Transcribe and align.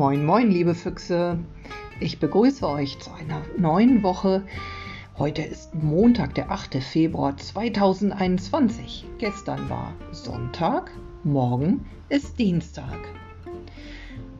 Moin, 0.00 0.24
moin, 0.24 0.50
liebe 0.50 0.74
Füchse. 0.74 1.38
Ich 2.00 2.18
begrüße 2.20 2.66
euch 2.66 2.98
zu 3.00 3.10
einer 3.12 3.42
neuen 3.58 4.02
Woche. 4.02 4.44
Heute 5.18 5.42
ist 5.42 5.74
Montag, 5.74 6.34
der 6.36 6.50
8. 6.50 6.76
Februar 6.76 7.36
2021. 7.36 9.04
Gestern 9.18 9.68
war 9.68 9.92
Sonntag, 10.10 10.90
morgen 11.22 11.84
ist 12.08 12.38
Dienstag. 12.38 12.96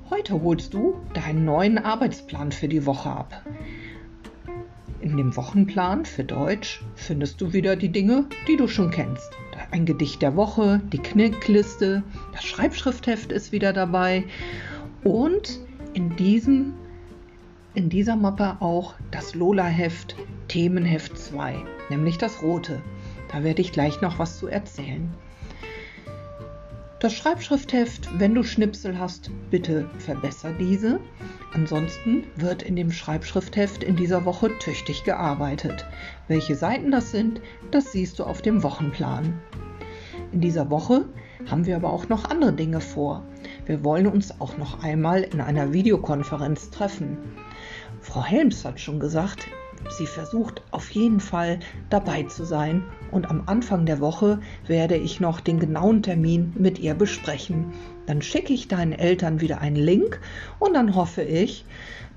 Heute 0.09 0.41
holst 0.41 0.73
du 0.73 0.99
deinen 1.13 1.45
neuen 1.45 1.77
Arbeitsplan 1.77 2.53
für 2.53 2.69
die 2.69 2.87
Woche 2.87 3.11
ab. 3.11 3.45
In 5.03 5.19
dem 5.19 5.37
Wochenplan 5.37 6.07
für 6.07 6.25
Deutsch 6.25 6.83
findest 6.95 7.39
du 7.39 7.53
wieder 7.53 7.77
die 7.77 7.93
Dinge, 7.93 8.25
die 8.49 8.57
du 8.57 8.67
schon 8.67 8.91
kennst. 8.91 9.31
Ein 9.73 9.85
Gedicht 9.85 10.23
der 10.23 10.37
Woche, 10.37 10.81
die 10.91 11.01
Knickliste, 11.01 12.03
das 12.33 12.47
Schreibschriftheft 12.47 13.31
ist 13.31 13.53
wieder 13.53 13.75
dabei 13.75 14.25
und 15.05 15.61
in, 15.95 16.17
diesem, 16.17 16.75
in 17.75 17.89
dieser 17.89 18.17
Mappe 18.17 18.57
auch 18.61 18.95
das 19.11 19.35
Lola-Heft 19.35 20.17
Themenheft 20.49 21.17
2, 21.17 21.57
nämlich 21.91 22.19
das 22.19 22.43
rote. 22.43 22.83
Da 23.31 23.45
werde 23.45 23.63
ich 23.63 23.73
gleich 23.73 24.01
noch 24.01 24.19
was 24.19 24.39
zu 24.39 24.49
erzählen. 24.49 25.09
Das 27.01 27.15
Schreibschriftheft, 27.15 28.11
wenn 28.19 28.35
du 28.35 28.43
Schnipsel 28.43 28.99
hast, 28.99 29.31
bitte 29.51 29.89
verbessere 29.99 30.53
diese. 30.59 31.01
Ansonsten 31.55 32.25
wird 32.37 32.63
in 32.63 32.77
dem 32.77 32.93
Schreibschriftheft 32.93 33.83
in 33.83 33.97
dieser 33.97 34.27
Woche 34.27 34.51
tüchtig 34.59 35.05
gearbeitet. 35.05 35.87
Welche 36.29 36.57
Seiten 36.57 36.91
das 36.91 37.11
sind, 37.11 37.41
das 37.71 37.93
siehst 37.93 38.19
du 38.19 38.25
auf 38.25 38.43
dem 38.43 38.63
Wochenplan. 38.63 39.41
In 40.33 40.43
dieser 40.43 40.69
Woche 40.69 41.07
haben 41.51 41.65
wir 41.65 41.77
aber 41.77 41.91
auch 41.91 42.11
noch 42.11 42.27
andere 42.27 42.53
Dinge 42.53 42.83
vor. 42.83 43.25
Wir 43.71 43.85
wollen 43.85 44.09
uns 44.09 44.41
auch 44.41 44.59
noch 44.59 44.83
einmal 44.83 45.23
in 45.23 45.41
einer 45.41 45.73
Videokonferenz 45.73 46.71
treffen. 46.71 47.19
Frau 48.01 48.25
Helms 48.25 48.65
hat 48.65 48.81
schon 48.81 48.99
gesagt, 48.99 49.47
sie 49.97 50.07
versucht 50.07 50.61
auf 50.73 50.91
jeden 50.91 51.21
Fall 51.21 51.61
dabei 51.89 52.25
zu 52.25 52.45
sein 52.45 52.83
und 53.13 53.31
am 53.31 53.45
Anfang 53.47 53.87
der 53.87 54.01
Woche 54.01 54.41
werde 54.67 54.97
ich 54.97 55.21
noch 55.21 55.39
den 55.39 55.61
genauen 55.61 56.03
Termin 56.03 56.53
mit 56.59 56.81
ihr 56.81 56.95
besprechen. 56.95 57.67
Dann 58.07 58.23
schicke 58.23 58.53
ich 58.53 58.67
deinen 58.67 58.91
Eltern 58.91 59.41
wieder 59.41 59.61
einen 59.61 59.77
Link 59.77 60.19
und 60.59 60.75
dann 60.75 60.97
hoffe 60.97 61.23
ich, 61.23 61.65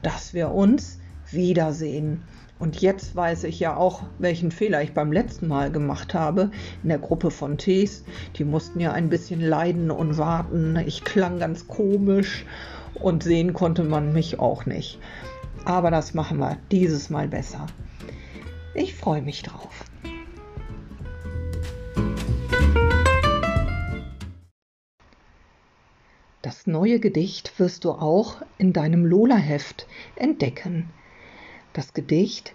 dass 0.02 0.34
wir 0.34 0.50
uns 0.50 0.98
wiedersehen. 1.30 2.24
Und 2.60 2.82
jetzt 2.82 3.16
weiß 3.16 3.44
ich 3.46 3.60
ja 3.60 3.76
auch, 3.76 4.04
welchen 4.20 4.52
Fehler 4.52 4.82
ich 4.82 4.94
beim 4.94 5.12
letzten 5.12 5.48
Mal 5.48 5.72
gemacht 5.72 6.14
habe 6.14 6.52
in 6.82 6.90
der 6.90 7.00
Gruppe 7.00 7.30
von 7.32 7.58
Tees. 7.58 8.06
Die 8.38 8.46
mussten 8.46 8.80
ja 8.80 8.94
ein 8.94 9.10
bisschen 9.10 9.42
leiden 9.42 9.92
und 9.92 10.18
warten. 10.18 10.78
Ich 10.86 11.04
klang 11.04 11.40
ganz 11.40 11.68
komisch 11.68 12.46
und 12.96 13.24
sehen 13.24 13.54
konnte 13.54 13.84
man 13.84 14.14
mich 14.14 14.40
auch 14.40 14.66
nicht. 14.66 15.00
Aber 15.66 15.92
das 15.92 16.14
machen 16.14 16.40
wir 16.40 16.58
dieses 16.72 17.10
Mal 17.10 17.28
besser. 17.28 17.68
Ich 18.76 18.96
freue 18.96 19.22
mich 19.22 19.44
drauf. 19.44 19.86
Das 26.42 26.68
neue 26.68 27.00
Gedicht 27.00 27.58
wirst 27.60 27.86
du 27.86 27.92
auch 27.92 28.42
in 28.58 28.74
deinem 28.74 29.06
Lola-Heft 29.06 29.88
entdecken. 30.16 30.90
Das 31.74 31.94
Gedicht 31.94 32.54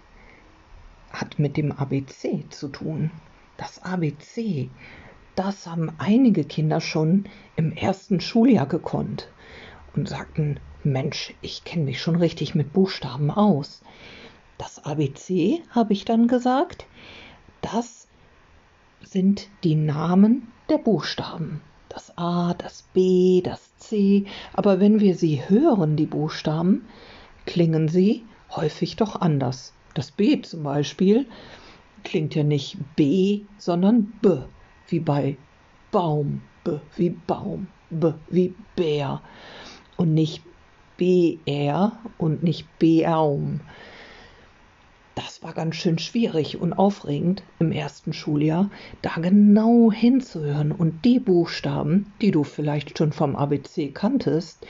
hat 1.11 1.39
mit 1.39 1.57
dem 1.57 1.73
ABC 1.73 2.45
zu 2.49 2.69
tun. 2.69 3.11
Das 3.57 3.83
ABC, 3.83 4.69
das 5.35 5.67
haben 5.67 5.91
einige 5.97 6.45
Kinder 6.45 6.79
schon 6.79 7.25
im 7.57 7.73
ersten 7.73 8.21
Schuljahr 8.21 8.65
gekonnt 8.65 9.27
und 9.93 10.07
sagten, 10.07 10.59
Mensch, 10.85 11.33
ich 11.41 11.65
kenne 11.65 11.83
mich 11.83 12.01
schon 12.01 12.15
richtig 12.15 12.55
mit 12.55 12.71
Buchstaben 12.71 13.29
aus. 13.29 13.81
Das 14.57 14.85
ABC, 14.85 15.61
habe 15.71 15.91
ich 15.91 16.05
dann 16.05 16.29
gesagt, 16.29 16.85
das 17.61 18.07
sind 19.03 19.49
die 19.65 19.75
Namen 19.75 20.47
der 20.69 20.77
Buchstaben. 20.77 21.61
Das 21.89 22.17
A, 22.17 22.53
das 22.53 22.83
B, 22.93 23.41
das 23.41 23.75
C, 23.77 24.25
aber 24.53 24.79
wenn 24.79 25.01
wir 25.01 25.15
sie 25.15 25.41
hören, 25.49 25.97
die 25.97 26.05
Buchstaben, 26.05 26.85
klingen 27.45 27.89
sie 27.89 28.23
häufig 28.51 28.95
doch 28.95 29.19
anders. 29.19 29.73
Das 29.93 30.11
B 30.11 30.41
zum 30.41 30.63
Beispiel 30.63 31.25
klingt 32.03 32.35
ja 32.35 32.43
nicht 32.43 32.77
B, 32.95 33.41
sondern 33.57 34.13
B, 34.21 34.37
wie 34.87 34.99
bei 34.99 35.37
Baum, 35.91 36.41
B 36.63 36.79
wie 36.95 37.09
Baum, 37.09 37.67
B 37.89 38.13
wie 38.29 38.53
Bär 38.75 39.21
und 39.97 40.13
nicht 40.13 40.43
BR 40.97 41.97
und 42.17 42.43
nicht 42.43 42.67
Baum. 42.79 43.61
Das 45.15 45.43
war 45.43 45.53
ganz 45.53 45.75
schön 45.75 45.99
schwierig 45.99 46.61
und 46.61 46.73
aufregend 46.73 47.43
im 47.59 47.71
ersten 47.71 48.13
Schuljahr, 48.13 48.69
da 49.01 49.15
genau 49.15 49.91
hinzuhören 49.91 50.71
und 50.71 51.03
die 51.03 51.19
Buchstaben, 51.19 52.13
die 52.21 52.31
du 52.31 52.43
vielleicht 52.43 52.97
schon 52.97 53.11
vom 53.11 53.35
ABC 53.35 53.89
kanntest, 53.89 54.65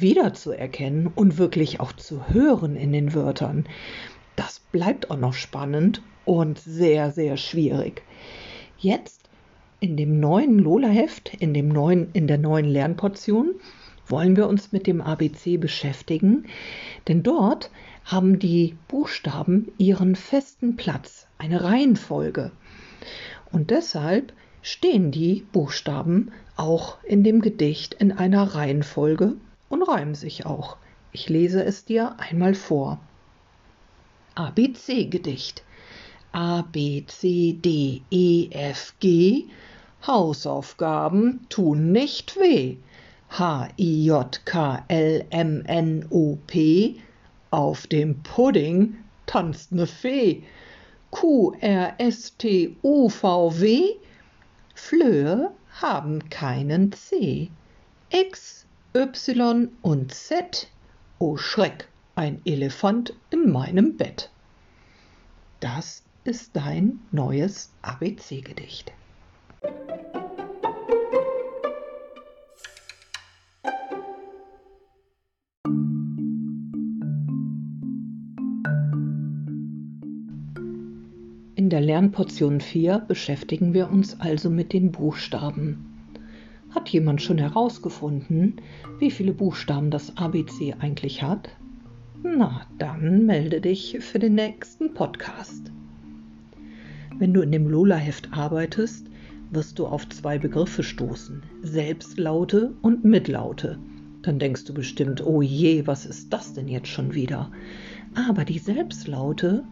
wiederzuerkennen 0.00 1.06
und 1.06 1.38
wirklich 1.38 1.80
auch 1.80 1.92
zu 1.92 2.28
hören 2.28 2.76
in 2.76 2.92
den 2.92 3.14
Wörtern. 3.14 3.66
Das 4.36 4.60
bleibt 4.60 5.10
auch 5.10 5.16
noch 5.16 5.34
spannend 5.34 6.02
und 6.24 6.58
sehr, 6.58 7.10
sehr 7.10 7.36
schwierig. 7.36 8.02
Jetzt 8.78 9.28
in 9.80 9.96
dem 9.96 10.20
neuen 10.20 10.58
Lola-Heft, 10.58 11.34
in, 11.34 11.54
in 11.54 12.26
der 12.26 12.38
neuen 12.38 12.64
Lernportion, 12.64 13.54
wollen 14.06 14.36
wir 14.36 14.48
uns 14.48 14.72
mit 14.72 14.86
dem 14.86 15.00
ABC 15.00 15.56
beschäftigen, 15.56 16.46
denn 17.06 17.22
dort 17.22 17.70
haben 18.04 18.38
die 18.38 18.76
Buchstaben 18.88 19.70
ihren 19.76 20.16
festen 20.16 20.76
Platz, 20.76 21.26
eine 21.36 21.62
Reihenfolge. 21.62 22.52
Und 23.52 23.70
deshalb 23.70 24.32
stehen 24.62 25.10
die 25.10 25.46
Buchstaben 25.52 26.32
auch 26.56 26.98
in 27.04 27.22
dem 27.22 27.40
Gedicht 27.40 27.94
in 27.94 28.12
einer 28.12 28.54
Reihenfolge 28.54 29.36
und 29.68 29.82
reimen 29.82 30.14
sich 30.14 30.46
auch. 30.46 30.76
Ich 31.12 31.28
lese 31.28 31.64
es 31.64 31.84
dir 31.84 32.16
einmal 32.18 32.54
vor. 32.54 32.98
ABC-Gedicht. 34.34 35.62
A, 36.32 36.62
B, 36.62 37.04
C, 37.06 37.54
D, 37.54 38.02
E, 38.10 38.48
F, 38.50 38.94
G. 39.00 39.46
Hausaufgaben 40.06 41.46
tun 41.48 41.90
nicht 41.92 42.36
weh. 42.36 42.76
H, 43.30 43.68
I, 43.78 44.04
J, 44.04 44.40
K, 44.44 44.84
L, 44.88 45.24
M, 45.30 45.64
N, 45.66 46.06
O, 46.10 46.38
P. 46.46 47.00
Auf 47.50 47.86
dem 47.86 48.22
Pudding 48.22 48.96
tanzt 49.26 49.72
ne 49.72 49.86
Fee. 49.86 50.42
Q, 51.10 51.54
R, 51.60 51.94
S, 51.98 52.36
T, 52.36 52.76
U, 52.82 53.08
V, 53.08 53.58
W. 53.60 53.94
Flöhe 54.74 55.50
haben 55.80 56.28
keinen 56.28 56.92
C. 56.92 57.50
X, 58.10 58.66
Y 58.94 59.68
und 59.82 60.12
Z. 60.12 60.66
O 61.18 61.36
Schreck, 61.36 61.88
ein 62.14 62.40
Elefant 62.46 63.12
in 63.30 63.50
meinem 63.52 63.96
Bett. 63.96 64.30
Das 65.60 66.02
ist 66.24 66.56
dein 66.56 67.00
neues 67.10 67.70
ABC-Gedicht. 67.82 68.92
In 81.56 81.68
der 81.70 81.80
Lernportion 81.82 82.62
4 82.62 83.00
beschäftigen 83.00 83.74
wir 83.74 83.90
uns 83.90 84.18
also 84.18 84.48
mit 84.48 84.72
den 84.72 84.92
Buchstaben. 84.92 85.87
Hat 86.78 86.90
jemand 86.90 87.20
schon 87.20 87.38
herausgefunden, 87.38 88.60
wie 89.00 89.10
viele 89.10 89.32
Buchstaben 89.32 89.90
das 89.90 90.16
ABC 90.16 90.76
eigentlich 90.78 91.24
hat? 91.24 91.50
Na, 92.22 92.68
dann 92.78 93.26
melde 93.26 93.60
dich 93.60 93.96
für 93.98 94.20
den 94.20 94.36
nächsten 94.36 94.94
Podcast. 94.94 95.72
Wenn 97.18 97.34
du 97.34 97.40
in 97.40 97.50
dem 97.50 97.66
Lola-Heft 97.66 98.32
arbeitest, 98.32 99.08
wirst 99.50 99.80
du 99.80 99.86
auf 99.86 100.08
zwei 100.08 100.38
Begriffe 100.38 100.84
stoßen: 100.84 101.42
Selbstlaute 101.62 102.76
und 102.80 103.04
Mitlaute. 103.04 103.80
Dann 104.22 104.38
denkst 104.38 104.64
du 104.66 104.72
bestimmt, 104.72 105.26
oh 105.26 105.42
je, 105.42 105.84
was 105.88 106.06
ist 106.06 106.32
das 106.32 106.54
denn 106.54 106.68
jetzt 106.68 106.86
schon 106.86 107.12
wieder? 107.12 107.50
Aber 108.14 108.44
die 108.44 108.60
Selbstlaute 108.60 109.64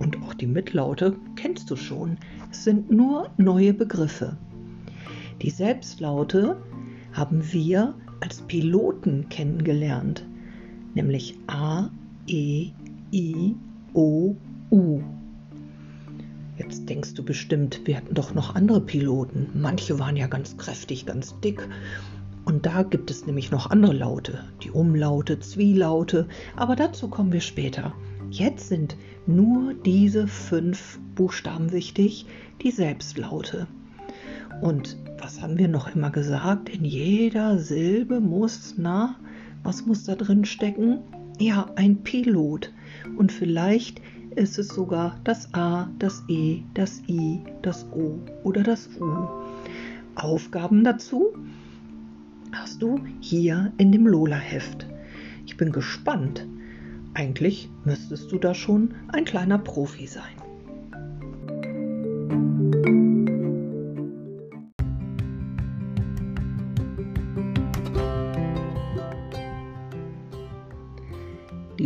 und 0.00 0.20
auch 0.24 0.34
die 0.34 0.48
Mitlaute 0.48 1.14
kennst 1.36 1.70
du 1.70 1.76
schon. 1.76 2.16
Es 2.50 2.64
sind 2.64 2.90
nur 2.90 3.30
neue 3.36 3.74
Begriffe. 3.74 4.36
Die 5.42 5.50
Selbstlaute 5.50 6.56
haben 7.12 7.52
wir 7.52 7.94
als 8.20 8.40
Piloten 8.42 9.28
kennengelernt, 9.28 10.24
nämlich 10.94 11.36
A, 11.46 11.90
E, 12.26 12.70
I, 13.12 13.54
O, 13.94 14.34
U. 14.70 15.00
Jetzt 16.58 16.88
denkst 16.88 17.14
du 17.14 17.24
bestimmt, 17.24 17.80
wir 17.84 17.96
hatten 17.96 18.14
doch 18.14 18.34
noch 18.34 18.56
andere 18.56 18.80
Piloten. 18.80 19.48
Manche 19.54 20.00
waren 20.00 20.16
ja 20.16 20.26
ganz 20.26 20.56
kräftig, 20.56 21.06
ganz 21.06 21.38
dick 21.40 21.68
Und 22.44 22.66
da 22.66 22.82
gibt 22.82 23.10
es 23.10 23.24
nämlich 23.26 23.52
noch 23.52 23.70
andere 23.70 23.92
Laute, 23.92 24.44
die 24.64 24.70
Umlaute, 24.70 25.38
Zwielaute, 25.38 26.26
aber 26.56 26.74
dazu 26.74 27.08
kommen 27.08 27.32
wir 27.32 27.40
später. 27.40 27.94
Jetzt 28.30 28.68
sind 28.68 28.96
nur 29.26 29.74
diese 29.74 30.26
fünf 30.26 30.98
Buchstaben 31.14 31.70
wichtig, 31.72 32.26
die 32.62 32.72
Selbstlaute. 32.72 33.68
Und 34.60 34.96
was 35.28 35.42
haben 35.42 35.58
wir 35.58 35.68
noch 35.68 35.94
immer 35.94 36.08
gesagt? 36.08 36.70
In 36.70 36.86
jeder 36.86 37.58
Silbe 37.58 38.18
muss, 38.18 38.76
na, 38.78 39.16
was 39.62 39.84
muss 39.84 40.04
da 40.04 40.14
drin 40.14 40.46
stecken? 40.46 41.00
Ja, 41.38 41.66
ein 41.76 41.98
Pilot. 42.02 42.72
Und 43.18 43.30
vielleicht 43.30 44.00
ist 44.36 44.58
es 44.58 44.68
sogar 44.68 45.20
das 45.24 45.52
A, 45.52 45.90
das 45.98 46.24
E, 46.28 46.62
das 46.72 47.02
I, 47.08 47.40
das 47.60 47.84
O 47.92 48.18
oder 48.42 48.62
das 48.62 48.88
U. 48.98 49.28
Aufgaben 50.14 50.82
dazu 50.82 51.34
hast 52.52 52.80
du 52.80 52.98
hier 53.20 53.70
in 53.76 53.92
dem 53.92 54.06
Lola-Heft. 54.06 54.86
Ich 55.44 55.58
bin 55.58 55.72
gespannt. 55.72 56.46
Eigentlich 57.12 57.68
müsstest 57.84 58.32
du 58.32 58.38
da 58.38 58.54
schon 58.54 58.94
ein 59.08 59.26
kleiner 59.26 59.58
Profi 59.58 60.06
sein. 60.06 60.47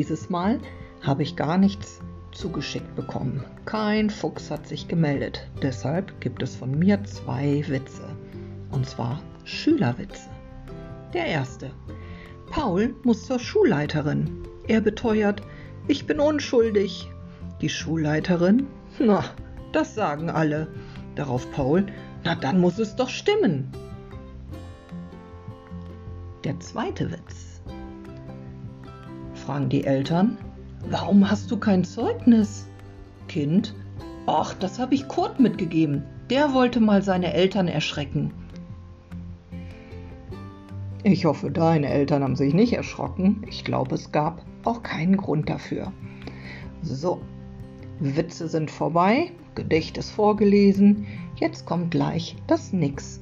Dieses 0.02 0.30
Mal 0.30 0.58
habe 1.00 1.22
ich 1.22 1.36
gar 1.36 1.56
nichts 1.56 2.00
zugeschickt 2.32 2.96
bekommen. 2.96 3.44
Kein 3.66 4.10
Fuchs 4.10 4.50
hat 4.50 4.66
sich 4.66 4.88
gemeldet. 4.88 5.48
Deshalb 5.62 6.20
gibt 6.20 6.42
es 6.42 6.56
von 6.56 6.76
mir 6.76 7.04
zwei 7.04 7.62
Witze. 7.68 8.08
Und 8.72 8.84
zwar 8.84 9.22
Schülerwitze. 9.44 10.28
Der 11.14 11.26
erste. 11.26 11.70
Paul 12.50 12.96
muss 13.04 13.26
zur 13.26 13.38
Schulleiterin. 13.38 14.42
Er 14.66 14.80
beteuert, 14.80 15.40
ich 15.86 16.04
bin 16.04 16.18
unschuldig. 16.18 17.08
Die 17.60 17.68
Schulleiterin, 17.68 18.66
na, 18.98 19.22
das 19.70 19.94
sagen 19.94 20.30
alle. 20.30 20.66
Darauf 21.14 21.48
Paul, 21.52 21.86
na 22.24 22.34
dann 22.34 22.58
muss 22.58 22.80
es 22.80 22.96
doch 22.96 23.08
stimmen. 23.08 23.70
Der 26.42 26.58
zweite 26.58 27.12
Witz. 27.12 27.51
Fragen 29.42 29.68
die 29.68 29.82
Eltern, 29.82 30.38
warum 30.88 31.28
hast 31.28 31.50
du 31.50 31.56
kein 31.56 31.82
Zeugnis? 31.82 32.68
Kind, 33.26 33.74
ach, 34.26 34.54
das 34.54 34.78
habe 34.78 34.94
ich 34.94 35.08
Kurt 35.08 35.40
mitgegeben. 35.40 36.04
Der 36.30 36.54
wollte 36.54 36.78
mal 36.78 37.02
seine 37.02 37.34
Eltern 37.34 37.66
erschrecken. 37.66 38.32
Ich 41.02 41.24
hoffe, 41.24 41.50
deine 41.50 41.88
Eltern 41.88 42.22
haben 42.22 42.36
sich 42.36 42.54
nicht 42.54 42.74
erschrocken. 42.74 43.44
Ich 43.48 43.64
glaube, 43.64 43.96
es 43.96 44.12
gab 44.12 44.44
auch 44.62 44.84
keinen 44.84 45.16
Grund 45.16 45.50
dafür. 45.50 45.92
So, 46.82 47.20
Witze 47.98 48.46
sind 48.46 48.70
vorbei, 48.70 49.32
Gedicht 49.56 49.98
ist 49.98 50.12
vorgelesen. 50.12 51.04
Jetzt 51.34 51.66
kommt 51.66 51.90
gleich 51.90 52.36
das 52.46 52.72
Nix. 52.72 53.20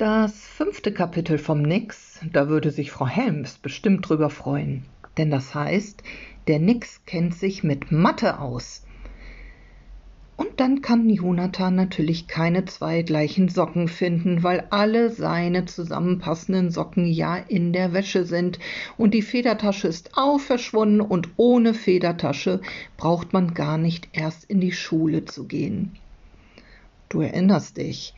Das 0.00 0.32
fünfte 0.32 0.92
Kapitel 0.92 1.36
vom 1.36 1.60
Nix, 1.60 2.20
da 2.32 2.48
würde 2.48 2.70
sich 2.70 2.90
Frau 2.90 3.06
Helms 3.06 3.58
bestimmt 3.58 4.08
drüber 4.08 4.30
freuen. 4.30 4.86
Denn 5.18 5.30
das 5.30 5.54
heißt, 5.54 6.02
der 6.48 6.58
Nix 6.58 7.04
kennt 7.04 7.34
sich 7.34 7.64
mit 7.64 7.92
Mathe 7.92 8.38
aus. 8.38 8.86
Und 10.38 10.58
dann 10.58 10.80
kann 10.80 11.10
Jonathan 11.10 11.74
natürlich 11.74 12.28
keine 12.28 12.64
zwei 12.64 13.02
gleichen 13.02 13.50
Socken 13.50 13.88
finden, 13.88 14.42
weil 14.42 14.66
alle 14.70 15.10
seine 15.10 15.66
zusammenpassenden 15.66 16.70
Socken 16.70 17.04
ja 17.04 17.36
in 17.36 17.74
der 17.74 17.92
Wäsche 17.92 18.24
sind. 18.24 18.58
Und 18.96 19.12
die 19.12 19.20
Federtasche 19.20 19.86
ist 19.86 20.12
auch 20.14 20.40
verschwunden 20.40 21.02
und 21.02 21.28
ohne 21.36 21.74
Federtasche 21.74 22.62
braucht 22.96 23.34
man 23.34 23.52
gar 23.52 23.76
nicht 23.76 24.08
erst 24.12 24.44
in 24.44 24.62
die 24.62 24.72
Schule 24.72 25.26
zu 25.26 25.46
gehen. 25.46 25.98
Du 27.10 27.22
erinnerst 27.22 27.76
dich, 27.76 28.14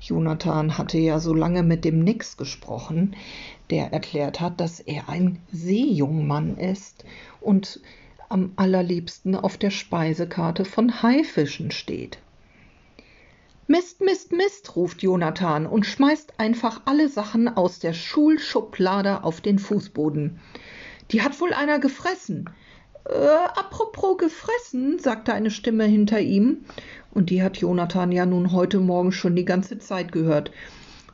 Jonathan 0.00 0.76
hatte 0.76 0.98
ja 0.98 1.20
so 1.20 1.32
lange 1.32 1.62
mit 1.62 1.84
dem 1.84 2.00
Nix 2.00 2.36
gesprochen, 2.36 3.14
der 3.70 3.92
erklärt 3.92 4.40
hat, 4.40 4.58
dass 4.60 4.80
er 4.80 5.08
ein 5.08 5.38
Seejungmann 5.52 6.58
ist 6.58 7.04
und 7.40 7.78
am 8.28 8.52
allerliebsten 8.56 9.36
auf 9.36 9.58
der 9.58 9.70
Speisekarte 9.70 10.64
von 10.64 11.04
Haifischen 11.04 11.70
steht. 11.70 12.18
Mist, 13.68 14.00
Mist, 14.00 14.32
Mist, 14.32 14.74
ruft 14.74 15.04
Jonathan 15.04 15.64
und 15.64 15.86
schmeißt 15.86 16.40
einfach 16.40 16.82
alle 16.84 17.08
Sachen 17.08 17.46
aus 17.46 17.78
der 17.78 17.92
Schulschublade 17.92 19.22
auf 19.22 19.40
den 19.40 19.60
Fußboden. 19.60 20.40
Die 21.12 21.22
hat 21.22 21.40
wohl 21.40 21.52
einer 21.52 21.78
gefressen. 21.78 22.50
Äh, 23.04 23.14
apropos 23.14 24.16
gefressen, 24.18 24.98
sagte 24.98 25.32
eine 25.32 25.50
Stimme 25.50 25.84
hinter 25.84 26.20
ihm, 26.20 26.64
und 27.10 27.30
die 27.30 27.42
hat 27.42 27.58
Jonathan 27.58 28.12
ja 28.12 28.26
nun 28.26 28.52
heute 28.52 28.78
Morgen 28.78 29.12
schon 29.12 29.36
die 29.36 29.44
ganze 29.44 29.78
Zeit 29.78 30.12
gehört. 30.12 30.50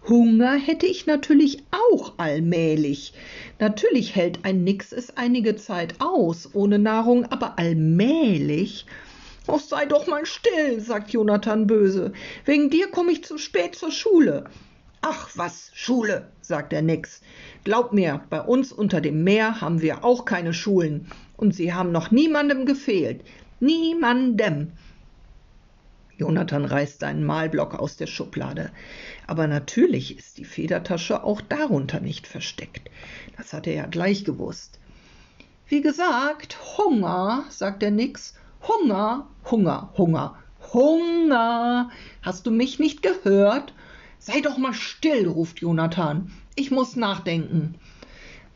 Hunger 0.09 0.55
hätte 0.55 0.87
ich 0.87 1.07
natürlich 1.07 1.65
auch 1.71 2.15
allmählich. 2.19 3.13
Natürlich 3.59 4.15
hält 4.15 4.45
ein 4.45 4.65
Nix 4.65 4.93
es 4.93 5.17
einige 5.17 5.57
Zeit 5.57 5.95
aus 5.99 6.55
ohne 6.55 6.79
Nahrung, 6.79 7.27
aber 7.27 7.59
allmählich. 7.59 8.87
Oh, 9.47 9.59
sei 9.59 9.87
doch 9.87 10.07
mal 10.07 10.25
still, 10.25 10.81
sagt 10.81 11.11
Jonathan 11.11 11.67
böse. 11.67 12.13
Wegen 12.45 12.71
dir 12.71 12.89
komme 12.89 13.13
ich 13.13 13.25
zu 13.25 13.39
spät 13.39 13.75
zur 13.75 13.91
Schule. 13.91 14.45
Ach 15.01 15.31
was, 15.35 15.71
Schule, 15.75 16.29
sagt 16.43 16.73
der 16.73 16.83
Nix. 16.83 17.23
Glaub 17.65 17.93
mir, 17.93 18.23
bei 18.31 18.41
uns 18.41 18.73
unter 18.73 19.01
dem 19.01 19.25
Meer 19.25 19.61
haben 19.61 19.81
wir 19.81 20.05
auch 20.05 20.25
keine 20.25 20.53
Schulen. 20.53 21.07
Und 21.39 21.55
sie 21.55 21.73
haben 21.73 21.93
noch 21.93 22.11
niemandem 22.11 22.67
gefehlt. 22.67 23.23
Niemandem. 23.61 24.73
Jonathan 26.19 26.65
reißt 26.65 26.99
seinen 26.99 27.25
Malblock 27.25 27.75
aus 27.75 27.97
der 27.97 28.09
Schublade. 28.09 28.71
Aber 29.29 29.47
natürlich 29.47 30.19
ist 30.19 30.37
die 30.37 30.45
Federtasche 30.45 31.23
auch 31.23 31.41
darunter 31.41 32.01
nicht 32.01 32.27
versteckt. 32.27 32.91
Das 33.37 33.53
hat 33.53 33.69
er 33.69 33.75
ja 33.75 33.87
gleich 33.87 34.25
gewusst. 34.25 34.81
Wie 35.69 35.81
gesagt, 35.81 36.59
Hunger, 36.77 37.45
sagt 37.51 37.83
der 37.83 37.93
Nix. 37.93 38.35
Hunger, 38.67 39.29
Hunger, 39.49 39.93
Hunger, 39.97 40.37
Hunger. 40.73 41.91
Hast 42.23 42.47
du 42.47 42.51
mich 42.51 42.81
nicht 42.81 43.03
gehört? 43.03 43.73
Sei 44.19 44.41
doch 44.41 44.59
mal 44.59 44.75
still, 44.75 45.29
ruft 45.29 45.61
Jonathan. 45.61 46.33
Ich 46.57 46.73
muss 46.73 46.97
nachdenken. 46.97 47.77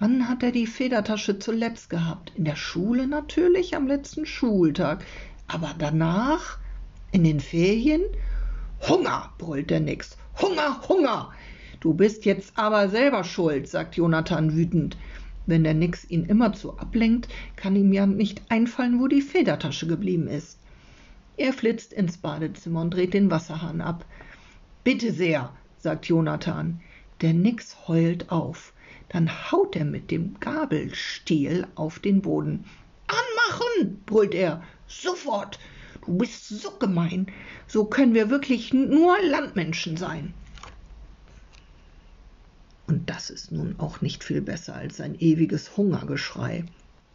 Wann 0.02 0.28
hat 0.28 0.42
er 0.42 0.50
die 0.50 0.66
Federtasche 0.66 1.38
zuletzt 1.38 1.88
gehabt? 1.88 2.32
In 2.34 2.44
der 2.44 2.56
Schule 2.56 3.06
natürlich, 3.06 3.76
am 3.76 3.86
letzten 3.86 4.26
Schultag. 4.26 5.04
Aber 5.46 5.76
danach? 5.78 6.58
In 7.12 7.22
den 7.22 7.38
Ferien? 7.38 8.02
Hunger, 8.88 9.32
brüllt 9.38 9.70
der 9.70 9.78
Nix. 9.78 10.18
Hunger, 10.40 10.80
Hunger. 10.88 11.30
Du 11.78 11.94
bist 11.94 12.24
jetzt 12.24 12.58
aber 12.58 12.88
selber 12.88 13.22
schuld, 13.22 13.68
sagt 13.68 13.94
Jonathan 13.94 14.56
wütend. 14.56 14.96
Wenn 15.46 15.62
der 15.62 15.74
Nix 15.74 16.04
ihn 16.10 16.24
immerzu 16.24 16.76
ablenkt, 16.76 17.28
kann 17.54 17.76
ihm 17.76 17.92
ja 17.92 18.04
nicht 18.04 18.42
einfallen, 18.48 18.98
wo 18.98 19.06
die 19.06 19.22
Federtasche 19.22 19.86
geblieben 19.86 20.26
ist. 20.26 20.58
Er 21.36 21.52
flitzt 21.52 21.92
ins 21.92 22.18
Badezimmer 22.18 22.80
und 22.80 22.90
dreht 22.92 23.14
den 23.14 23.30
Wasserhahn 23.30 23.80
ab. 23.80 24.04
Bitte 24.82 25.12
sehr, 25.12 25.52
sagt 25.78 26.06
Jonathan. 26.06 26.80
Der 27.20 27.34
Nix 27.34 27.86
heult 27.86 28.32
auf. 28.32 28.72
Dann 29.12 29.52
haut 29.52 29.76
er 29.76 29.84
mit 29.84 30.10
dem 30.10 30.40
Gabelstiel 30.40 31.66
auf 31.74 31.98
den 31.98 32.22
Boden. 32.22 32.64
Anmachen, 33.06 34.02
brüllt 34.06 34.34
er. 34.34 34.62
Sofort. 34.86 35.58
Du 36.06 36.16
bist 36.16 36.48
so 36.48 36.70
gemein. 36.78 37.26
So 37.66 37.84
können 37.84 38.14
wir 38.14 38.30
wirklich 38.30 38.72
nur 38.72 39.16
Landmenschen 39.22 39.96
sein. 39.96 40.34
Und 42.86 43.08
das 43.08 43.30
ist 43.30 43.52
nun 43.52 43.74
auch 43.78 44.00
nicht 44.00 44.24
viel 44.24 44.40
besser 44.40 44.74
als 44.74 45.00
ein 45.00 45.14
ewiges 45.18 45.76
Hungergeschrei. 45.76 46.64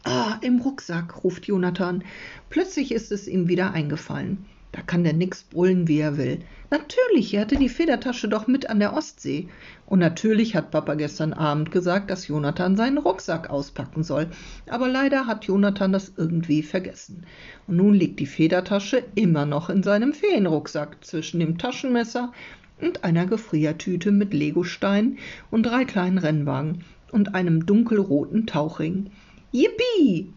Ah, 0.04 0.38
im 0.40 0.60
Rucksack, 0.60 1.24
ruft 1.24 1.46
Jonathan. 1.46 2.04
Plötzlich 2.48 2.92
ist 2.92 3.12
es 3.12 3.26
ihm 3.26 3.48
wieder 3.48 3.72
eingefallen. 3.72 4.46
Da 4.72 4.82
kann 4.82 5.04
der 5.04 5.12
nix 5.12 5.42
brüllen, 5.42 5.88
wie 5.88 5.98
er 5.98 6.16
will. 6.16 6.40
Natürlich, 6.70 7.32
er 7.32 7.42
hatte 7.42 7.56
die 7.56 7.70
Federtasche 7.70 8.28
doch 8.28 8.46
mit 8.46 8.68
an 8.68 8.78
der 8.78 8.92
Ostsee. 8.92 9.48
Und 9.86 10.00
natürlich 10.00 10.54
hat 10.54 10.70
Papa 10.70 10.94
gestern 10.94 11.32
Abend 11.32 11.70
gesagt, 11.70 12.10
dass 12.10 12.28
Jonathan 12.28 12.76
seinen 12.76 12.98
Rucksack 12.98 13.48
auspacken 13.48 14.02
soll. 14.02 14.26
Aber 14.68 14.86
leider 14.86 15.26
hat 15.26 15.44
Jonathan 15.46 15.92
das 15.92 16.12
irgendwie 16.16 16.62
vergessen. 16.62 17.24
Und 17.66 17.76
nun 17.76 17.94
liegt 17.94 18.20
die 18.20 18.26
Federtasche 18.26 19.02
immer 19.14 19.46
noch 19.46 19.70
in 19.70 19.82
seinem 19.82 20.12
Ferienrucksack 20.12 21.02
zwischen 21.02 21.40
dem 21.40 21.56
Taschenmesser 21.56 22.32
und 22.80 23.02
einer 23.02 23.26
Gefriertüte 23.26 24.12
mit 24.12 24.34
Legosteinen 24.34 25.18
und 25.50 25.64
drei 25.64 25.86
kleinen 25.86 26.18
Rennwagen 26.18 26.84
und 27.12 27.34
einem 27.34 27.64
dunkelroten 27.64 28.46
Tauchring. 28.46 29.10
Yippie! 29.52 30.34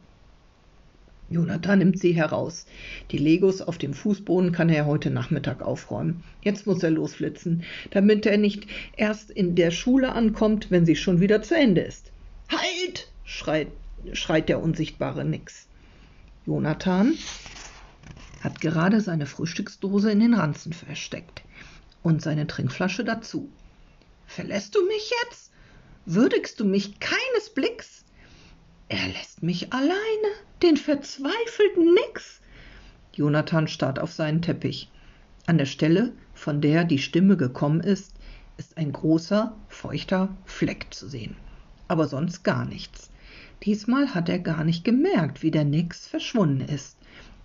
Jonathan 1.31 1.79
nimmt 1.79 1.99
sie 1.99 2.11
heraus. 2.11 2.65
Die 3.11 3.17
Legos 3.17 3.61
auf 3.61 3.77
dem 3.77 3.93
Fußboden 3.93 4.51
kann 4.51 4.69
er 4.69 4.85
heute 4.85 5.09
Nachmittag 5.09 5.61
aufräumen. 5.61 6.23
Jetzt 6.41 6.67
muss 6.67 6.83
er 6.83 6.91
losflitzen, 6.91 7.63
damit 7.91 8.25
er 8.25 8.37
nicht 8.37 8.67
erst 8.97 9.31
in 9.31 9.55
der 9.55 9.71
Schule 9.71 10.11
ankommt, 10.11 10.71
wenn 10.71 10.85
sie 10.85 10.97
schon 10.97 11.21
wieder 11.21 11.41
zu 11.41 11.55
Ende 11.55 11.81
ist. 11.81 12.11
Halt! 12.49 13.07
schreit, 13.23 13.69
schreit 14.11 14.49
der 14.49 14.61
unsichtbare 14.61 15.23
Nix. 15.23 15.67
Jonathan 16.45 17.17
hat 18.41 18.59
gerade 18.59 18.99
seine 18.99 19.25
Frühstücksdose 19.25 20.11
in 20.11 20.19
den 20.19 20.33
Ranzen 20.33 20.73
versteckt 20.73 21.43
und 22.03 22.21
seine 22.21 22.47
Trinkflasche 22.47 23.05
dazu. 23.05 23.49
Verlässt 24.25 24.75
du 24.75 24.85
mich 24.85 25.11
jetzt? 25.23 25.51
Würdigst 26.05 26.59
du 26.59 26.65
mich 26.65 26.99
keines 26.99 27.53
Blicks? 27.53 28.03
Er 28.91 29.07
lässt 29.07 29.41
mich 29.41 29.71
alleine, 29.71 29.95
den 30.61 30.75
verzweifelten 30.75 31.93
Nix. 31.93 32.41
Jonathan 33.13 33.69
starrt 33.69 33.99
auf 33.99 34.11
seinen 34.11 34.41
Teppich. 34.41 34.89
An 35.45 35.57
der 35.57 35.65
Stelle, 35.65 36.11
von 36.33 36.59
der 36.59 36.83
die 36.83 36.97
Stimme 36.97 37.37
gekommen 37.37 37.79
ist, 37.79 38.13
ist 38.57 38.77
ein 38.77 38.91
großer, 38.91 39.55
feuchter 39.69 40.35
Fleck 40.43 40.87
zu 40.89 41.07
sehen. 41.07 41.37
Aber 41.87 42.09
sonst 42.09 42.43
gar 42.43 42.65
nichts. 42.65 43.11
Diesmal 43.63 44.13
hat 44.13 44.27
er 44.27 44.39
gar 44.39 44.65
nicht 44.65 44.83
gemerkt, 44.83 45.41
wie 45.41 45.51
der 45.51 45.63
Nix 45.63 46.05
verschwunden 46.05 46.67
ist. 46.67 46.97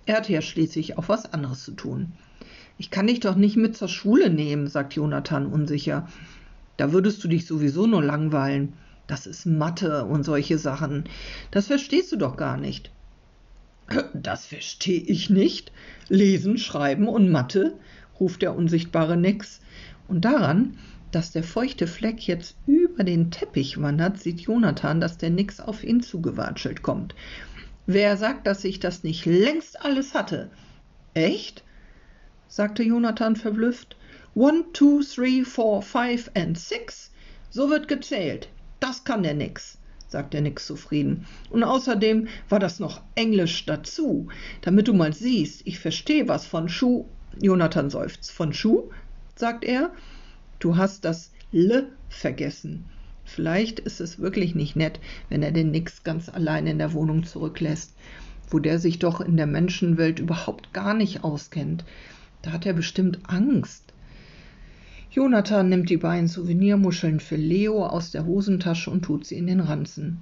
Er 0.04 0.16
hatte 0.16 0.32
ja 0.32 0.42
schließlich 0.42 0.98
auch 0.98 1.08
was 1.08 1.32
anderes 1.32 1.62
zu 1.62 1.76
tun. 1.76 2.10
Ich 2.76 2.90
kann 2.90 3.06
dich 3.06 3.20
doch 3.20 3.36
nicht 3.36 3.56
mit 3.56 3.76
zur 3.76 3.88
Schule 3.88 4.30
nehmen, 4.30 4.66
sagt 4.66 4.94
Jonathan 4.94 5.46
unsicher. 5.46 6.08
Da 6.76 6.90
würdest 6.90 7.22
du 7.22 7.28
dich 7.28 7.46
sowieso 7.46 7.86
nur 7.86 8.02
langweilen. 8.02 8.72
Das 9.06 9.26
ist 9.26 9.46
Mathe 9.46 10.04
und 10.04 10.24
solche 10.24 10.58
Sachen. 10.58 11.04
Das 11.50 11.68
verstehst 11.68 12.12
du 12.12 12.16
doch 12.16 12.36
gar 12.36 12.56
nicht. 12.56 12.90
Das 14.14 14.46
verstehe 14.46 15.00
ich 15.00 15.30
nicht. 15.30 15.70
Lesen, 16.08 16.58
Schreiben 16.58 17.06
und 17.06 17.30
Mathe, 17.30 17.78
ruft 18.18 18.42
der 18.42 18.56
unsichtbare 18.56 19.16
Nix. 19.16 19.60
Und 20.08 20.24
daran, 20.24 20.78
dass 21.12 21.30
der 21.30 21.44
feuchte 21.44 21.86
Fleck 21.86 22.26
jetzt 22.26 22.56
über 22.66 23.04
den 23.04 23.30
Teppich 23.30 23.80
wandert, 23.80 24.18
sieht 24.18 24.40
Jonathan, 24.40 25.00
dass 25.00 25.18
der 25.18 25.30
Nix 25.30 25.60
auf 25.60 25.84
ihn 25.84 26.00
zugewatschelt 26.00 26.82
kommt. 26.82 27.14
Wer 27.86 28.16
sagt, 28.16 28.46
dass 28.48 28.64
ich 28.64 28.80
das 28.80 29.04
nicht 29.04 29.24
längst 29.24 29.84
alles 29.84 30.14
hatte? 30.14 30.50
Echt? 31.14 31.62
sagte 32.48 32.82
Jonathan 32.82 33.36
verblüfft. 33.36 33.96
One, 34.34 34.64
two, 34.72 35.02
three, 35.02 35.44
four, 35.44 35.80
five 35.80 36.30
and 36.34 36.58
six. 36.58 37.12
So 37.50 37.70
wird 37.70 37.86
gezählt. 37.86 38.48
Das 38.80 39.04
kann 39.04 39.22
der 39.22 39.34
nix, 39.34 39.78
sagt 40.08 40.34
der 40.34 40.40
Nix 40.40 40.66
zufrieden. 40.66 41.26
Und 41.50 41.64
außerdem 41.64 42.28
war 42.48 42.58
das 42.58 42.78
noch 42.80 43.00
Englisch 43.14 43.66
dazu, 43.66 44.28
damit 44.60 44.88
du 44.88 44.94
mal 44.94 45.12
siehst, 45.12 45.66
ich 45.66 45.78
verstehe 45.78 46.28
was 46.28 46.46
von 46.46 46.68
Schuh. 46.68 47.06
Jonathan 47.40 47.90
seufzt. 47.90 48.30
Von 48.30 48.52
Schuh? 48.52 48.90
sagt 49.34 49.64
er. 49.64 49.92
Du 50.58 50.76
hast 50.76 51.04
das 51.04 51.32
L 51.52 51.92
vergessen. 52.08 52.86
Vielleicht 53.24 53.80
ist 53.80 54.00
es 54.00 54.18
wirklich 54.18 54.54
nicht 54.54 54.76
nett, 54.76 55.00
wenn 55.28 55.42
er 55.42 55.52
den 55.52 55.70
Nix 55.70 56.04
ganz 56.04 56.28
allein 56.28 56.66
in 56.66 56.78
der 56.78 56.92
Wohnung 56.92 57.24
zurücklässt, 57.24 57.92
wo 58.48 58.58
der 58.58 58.78
sich 58.78 58.98
doch 59.00 59.20
in 59.20 59.36
der 59.36 59.46
Menschenwelt 59.46 60.20
überhaupt 60.20 60.72
gar 60.72 60.94
nicht 60.94 61.24
auskennt. 61.24 61.84
Da 62.42 62.52
hat 62.52 62.64
er 62.64 62.72
bestimmt 62.72 63.18
Angst. 63.26 63.85
Jonathan 65.16 65.70
nimmt 65.70 65.88
die 65.88 65.96
beiden 65.96 66.28
Souvenirmuscheln 66.28 67.20
für 67.20 67.36
Leo 67.36 67.86
aus 67.86 68.10
der 68.10 68.26
Hosentasche 68.26 68.90
und 68.90 69.02
tut 69.02 69.24
sie 69.24 69.38
in 69.38 69.46
den 69.46 69.60
Ranzen. 69.60 70.20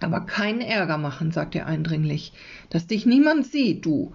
Aber 0.00 0.20
keinen 0.20 0.62
Ärger 0.62 0.96
machen, 0.96 1.32
sagt 1.32 1.54
er 1.54 1.66
eindringlich, 1.66 2.32
dass 2.70 2.86
dich 2.86 3.04
niemand 3.04 3.44
sieht, 3.44 3.84
du. 3.84 4.14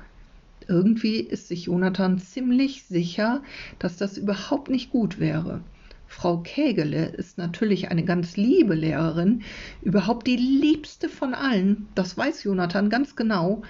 Irgendwie 0.67 1.17
ist 1.19 1.49
sich 1.49 1.65
Jonathan 1.65 2.17
ziemlich 2.17 2.85
sicher, 2.85 3.43
dass 3.77 3.95
das 3.95 4.17
überhaupt 4.17 4.71
nicht 4.71 4.89
gut 4.89 5.19
wäre. 5.19 5.61
Frau 6.07 6.39
Kägele 6.39 7.05
ist 7.05 7.37
natürlich 7.37 7.91
eine 7.91 8.05
ganz 8.05 8.35
liebe 8.35 8.73
Lehrerin, 8.73 9.43
überhaupt 9.83 10.25
die 10.25 10.35
liebste 10.35 11.09
von 11.09 11.35
allen, 11.35 11.85
das 11.93 12.17
weiß 12.17 12.43
Jonathan 12.43 12.89
ganz 12.89 13.15
genau, 13.15 13.61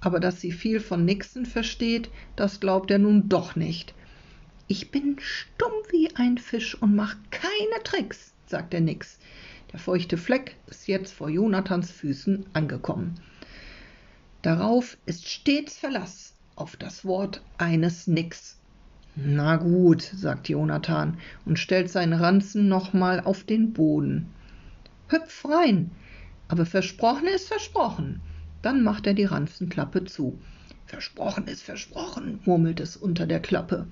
aber 0.00 0.18
dass 0.18 0.40
sie 0.40 0.50
viel 0.50 0.80
von 0.80 1.04
Nixon 1.04 1.46
versteht, 1.46 2.10
das 2.34 2.58
glaubt 2.58 2.90
er 2.90 2.98
nun 2.98 3.28
doch 3.28 3.54
nicht. 3.54 3.94
Ich 4.70 4.92
bin 4.92 5.16
stumm 5.18 5.72
wie 5.90 6.14
ein 6.14 6.38
Fisch 6.38 6.80
und 6.80 6.94
mach 6.94 7.16
keine 7.32 7.82
Tricks, 7.82 8.32
sagt 8.46 8.72
der 8.72 8.80
Nix. 8.80 9.18
Der 9.72 9.80
feuchte 9.80 10.16
Fleck 10.16 10.54
ist 10.68 10.86
jetzt 10.86 11.12
vor 11.12 11.28
Jonathans 11.28 11.90
Füßen 11.90 12.46
angekommen. 12.52 13.16
Darauf 14.42 14.96
ist 15.06 15.28
stets 15.28 15.76
Verlass 15.76 16.34
auf 16.54 16.76
das 16.76 17.04
Wort 17.04 17.42
eines 17.58 18.06
Nix. 18.06 18.60
Na 19.16 19.56
gut, 19.56 20.02
sagt 20.02 20.48
Jonathan 20.48 21.18
und 21.44 21.58
stellt 21.58 21.90
seinen 21.90 22.12
Ranzen 22.12 22.68
nochmal 22.68 23.18
auf 23.18 23.42
den 23.42 23.72
Boden. 23.72 24.28
Hüpf 25.08 25.46
rein, 25.46 25.90
aber 26.46 26.64
versprochen 26.64 27.26
ist 27.26 27.48
versprochen. 27.48 28.20
Dann 28.62 28.84
macht 28.84 29.08
er 29.08 29.14
die 29.14 29.24
Ranzenklappe 29.24 30.04
zu. 30.04 30.38
Versprochen 30.86 31.48
ist 31.48 31.64
versprochen, 31.64 32.38
murmelt 32.44 32.78
es 32.78 32.96
unter 32.96 33.26
der 33.26 33.40
Klappe. 33.40 33.88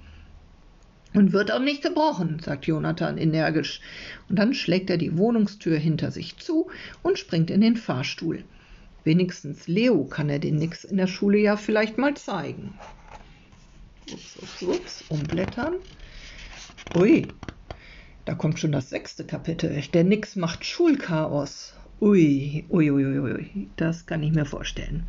Und 1.15 1.33
wird 1.33 1.50
auch 1.50 1.61
nicht 1.61 1.83
gebrochen, 1.83 2.38
sagt 2.45 2.67
Jonathan 2.67 3.17
energisch. 3.17 3.81
Und 4.29 4.38
dann 4.38 4.55
schlägt 4.55 4.91
er 4.91 4.99
die 4.99 5.17
Wohnungstür 5.17 5.79
hinter 5.79 6.11
sich 6.11 6.38
zu 6.38 6.71
und 7.03 7.19
springt 7.19 7.50
in 7.50 7.61
den 7.61 7.77
Fahrstuhl. 7.77 8.45
Wenigstens 9.05 9.69
Leo 9.69 10.05
kann 10.05 10.29
er 10.29 10.38
den 10.38 10.57
Nix 10.57 10.85
in 10.85 10.99
der 10.99 11.07
Schule 11.07 11.38
ja 11.38 11.57
vielleicht 11.57 11.97
mal 11.97 12.15
zeigen. 12.15 12.75
Ups, 14.12 14.37
ups, 14.37 14.62
ups, 14.62 15.05
umblättern. 15.09 15.75
Ui, 16.95 17.33
da 18.25 18.35
kommt 18.35 18.59
schon 18.59 18.73
das 18.73 18.91
sechste 18.91 19.25
Kapitel. 19.25 19.83
Der 19.95 20.05
Nix 20.05 20.37
macht 20.37 20.65
Schulchaos. 20.65 21.75
Ui, 22.00 22.67
ui, 22.69 22.91
ui, 22.91 23.07
ui, 23.07 23.19
ui, 23.19 23.71
das 23.77 24.07
kann 24.07 24.23
ich 24.23 24.33
mir 24.33 24.45
vorstellen. 24.45 25.09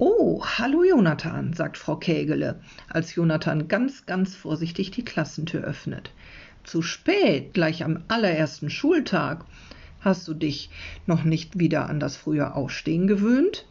Oh, 0.00 0.44
hallo 0.44 0.84
Jonathan, 0.84 1.54
sagt 1.54 1.76
Frau 1.76 1.96
Kägele, 1.96 2.60
als 2.88 3.16
Jonathan 3.16 3.66
ganz, 3.66 4.06
ganz 4.06 4.36
vorsichtig 4.36 4.92
die 4.92 5.04
Klassentür 5.04 5.64
öffnet. 5.64 6.12
Zu 6.62 6.82
spät, 6.82 7.52
gleich 7.52 7.82
am 7.82 8.04
allerersten 8.06 8.70
Schultag. 8.70 9.44
Hast 10.00 10.28
du 10.28 10.34
dich 10.34 10.70
noch 11.06 11.24
nicht 11.24 11.58
wieder 11.58 11.88
an 11.88 11.98
das 11.98 12.16
frühe 12.16 12.54
Aufstehen 12.54 13.08
gewöhnt? 13.08 13.66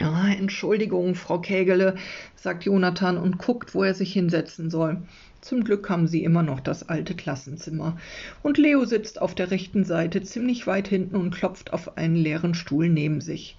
Ah, 0.00 0.28
Entschuldigung, 0.28 1.14
Frau 1.14 1.38
Kägele, 1.38 1.96
sagt 2.34 2.64
Jonathan 2.64 3.16
und 3.16 3.38
guckt, 3.38 3.74
wo 3.74 3.84
er 3.84 3.94
sich 3.94 4.12
hinsetzen 4.12 4.68
soll. 4.68 5.00
Zum 5.40 5.64
Glück 5.64 5.88
haben 5.88 6.08
sie 6.08 6.24
immer 6.24 6.42
noch 6.42 6.60
das 6.60 6.90
alte 6.90 7.14
Klassenzimmer. 7.14 7.96
Und 8.42 8.58
Leo 8.58 8.84
sitzt 8.84 9.22
auf 9.22 9.34
der 9.34 9.50
rechten 9.50 9.84
Seite 9.84 10.20
ziemlich 10.20 10.66
weit 10.66 10.88
hinten 10.88 11.16
und 11.16 11.30
klopft 11.30 11.72
auf 11.72 11.96
einen 11.96 12.16
leeren 12.16 12.52
Stuhl 12.52 12.90
neben 12.90 13.22
sich. 13.22 13.56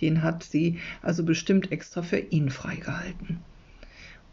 Den 0.00 0.22
hat 0.22 0.42
sie 0.42 0.78
also 1.02 1.24
bestimmt 1.24 1.72
extra 1.72 2.02
für 2.02 2.18
ihn 2.18 2.50
freigehalten. 2.50 3.40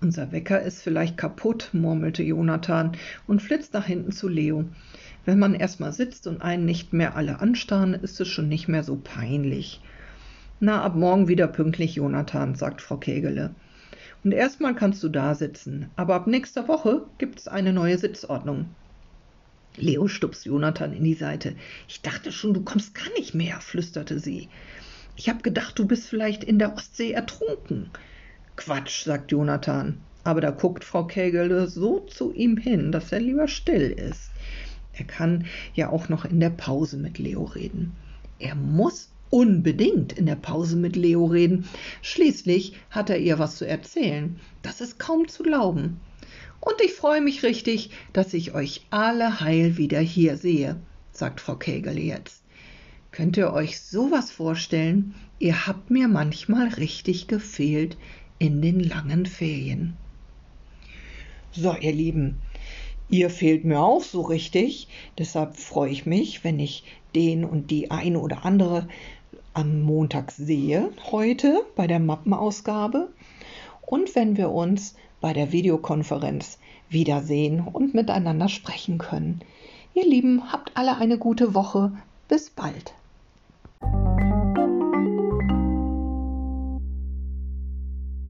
Unser 0.01 0.31
Wecker 0.31 0.61
ist 0.61 0.81
vielleicht 0.81 1.15
kaputt, 1.17 1.69
murmelte 1.73 2.23
Jonathan 2.23 2.93
und 3.27 3.41
flitzt 3.41 3.73
nach 3.73 3.85
hinten 3.85 4.11
zu 4.11 4.27
Leo. 4.27 4.65
Wenn 5.25 5.37
man 5.37 5.53
erstmal 5.53 5.93
sitzt 5.93 6.25
und 6.25 6.41
einen 6.41 6.65
nicht 6.65 6.91
mehr 6.91 7.15
alle 7.15 7.39
anstarren, 7.39 7.93
ist 7.93 8.19
es 8.19 8.27
schon 8.27 8.49
nicht 8.49 8.67
mehr 8.67 8.83
so 8.83 8.99
peinlich. 9.01 9.79
Na, 10.59 10.81
ab 10.81 10.95
morgen 10.95 11.27
wieder 11.27 11.47
pünktlich, 11.47 11.95
Jonathan, 11.95 12.55
sagt 12.55 12.81
Frau 12.81 12.97
Kegele. 12.97 13.53
Und 14.23 14.31
erstmal 14.31 14.75
kannst 14.75 15.03
du 15.03 15.09
da 15.09 15.35
sitzen, 15.35 15.89
aber 15.95 16.15
ab 16.15 16.27
nächster 16.27 16.67
Woche 16.67 17.05
gibt's 17.17 17.47
eine 17.47 17.73
neue 17.73 17.97
Sitzordnung. 17.97 18.67
Leo 19.77 20.07
stupst 20.07 20.45
Jonathan 20.45 20.93
in 20.93 21.03
die 21.03 21.13
Seite. 21.13 21.55
Ich 21.87 22.01
dachte 22.01 22.31
schon, 22.31 22.53
du 22.53 22.61
kommst 22.61 22.93
gar 22.93 23.09
nicht 23.17 23.33
mehr, 23.33 23.61
flüsterte 23.61 24.19
sie. 24.19 24.49
Ich 25.15 25.29
habe 25.29 25.41
gedacht, 25.41 25.77
du 25.77 25.85
bist 25.85 26.07
vielleicht 26.07 26.43
in 26.43 26.59
der 26.59 26.73
Ostsee 26.73 27.11
ertrunken. 27.11 27.89
Quatsch, 28.55 29.03
sagt 29.03 29.31
Jonathan. 29.31 29.97
Aber 30.23 30.41
da 30.41 30.51
guckt 30.51 30.83
Frau 30.83 31.05
Kägele 31.05 31.67
so 31.67 32.01
zu 32.01 32.31
ihm 32.33 32.57
hin, 32.57 32.91
dass 32.91 33.11
er 33.11 33.19
lieber 33.19 33.47
still 33.47 33.91
ist. 33.91 34.31
Er 34.93 35.05
kann 35.05 35.45
ja 35.73 35.89
auch 35.89 36.09
noch 36.09 36.25
in 36.25 36.39
der 36.39 36.51
Pause 36.51 36.97
mit 36.97 37.17
Leo 37.17 37.43
reden. 37.43 37.95
Er 38.39 38.55
muss 38.55 39.09
unbedingt 39.29 40.13
in 40.13 40.25
der 40.25 40.35
Pause 40.35 40.75
mit 40.75 40.95
Leo 40.95 41.25
reden. 41.25 41.65
Schließlich 42.01 42.75
hat 42.89 43.09
er 43.09 43.17
ihr 43.17 43.39
was 43.39 43.55
zu 43.55 43.67
erzählen. 43.67 44.39
Das 44.61 44.81
ist 44.81 44.99
kaum 44.99 45.27
zu 45.27 45.43
glauben. 45.43 45.99
Und 46.59 46.75
ich 46.83 46.93
freue 46.93 47.21
mich 47.21 47.41
richtig, 47.41 47.89
dass 48.13 48.33
ich 48.35 48.53
euch 48.53 48.85
alle 48.91 49.39
heil 49.39 49.77
wieder 49.77 49.99
hier 49.99 50.37
sehe, 50.37 50.75
sagt 51.11 51.41
Frau 51.41 51.55
Kägele 51.55 51.99
jetzt. 51.99 52.40
Könnt 53.11 53.35
ihr 53.35 53.51
euch 53.51 53.81
sowas 53.81 54.31
vorstellen? 54.31 55.15
Ihr 55.37 55.67
habt 55.67 55.91
mir 55.91 56.07
manchmal 56.07 56.69
richtig 56.69 57.27
gefehlt 57.27 57.97
in 58.39 58.61
den 58.61 58.79
langen 58.79 59.25
Ferien. 59.25 59.97
So, 61.51 61.75
ihr 61.75 61.91
Lieben, 61.91 62.39
ihr 63.09 63.29
fehlt 63.29 63.65
mir 63.65 63.81
auch 63.81 64.01
so 64.01 64.21
richtig. 64.21 64.87
Deshalb 65.17 65.57
freue 65.57 65.91
ich 65.91 66.05
mich, 66.05 66.45
wenn 66.45 66.59
ich 66.59 66.85
den 67.13 67.43
und 67.43 67.69
die 67.69 67.91
eine 67.91 68.17
oder 68.17 68.45
andere 68.45 68.87
am 69.53 69.81
Montag 69.81 70.31
sehe, 70.31 70.91
heute 71.11 71.65
bei 71.75 71.87
der 71.87 71.99
Mappenausgabe 71.99 73.11
und 73.81 74.15
wenn 74.15 74.37
wir 74.37 74.51
uns 74.51 74.95
bei 75.19 75.33
der 75.33 75.51
Videokonferenz 75.51 76.59
wiedersehen 76.89 77.59
und 77.59 77.93
miteinander 77.93 78.47
sprechen 78.47 78.97
können. 78.97 79.41
Ihr 79.93 80.05
Lieben, 80.05 80.53
habt 80.53 80.71
alle 80.77 80.95
eine 80.95 81.17
gute 81.17 81.53
Woche. 81.53 81.91
Bis 82.29 82.49
bald. 82.49 82.93